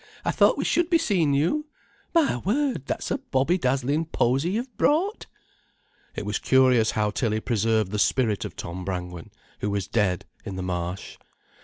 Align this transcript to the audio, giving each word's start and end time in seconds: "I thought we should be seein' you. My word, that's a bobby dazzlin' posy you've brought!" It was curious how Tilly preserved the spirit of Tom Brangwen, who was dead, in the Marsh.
"I 0.25 0.31
thought 0.31 0.57
we 0.57 0.63
should 0.65 0.89
be 0.89 0.97
seein' 0.97 1.35
you. 1.35 1.67
My 2.11 2.37
word, 2.37 2.87
that's 2.87 3.11
a 3.11 3.19
bobby 3.19 3.59
dazzlin' 3.59 4.05
posy 4.05 4.49
you've 4.53 4.75
brought!" 4.75 5.27
It 6.15 6.25
was 6.25 6.39
curious 6.39 6.89
how 6.97 7.11
Tilly 7.11 7.39
preserved 7.39 7.91
the 7.91 7.99
spirit 7.99 8.43
of 8.43 8.55
Tom 8.55 8.83
Brangwen, 8.83 9.29
who 9.59 9.69
was 9.69 9.85
dead, 9.87 10.25
in 10.43 10.55
the 10.55 10.63
Marsh. 10.63 11.19